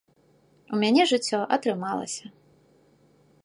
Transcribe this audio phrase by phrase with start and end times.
[0.77, 2.25] У мяне жыццё атрымалася.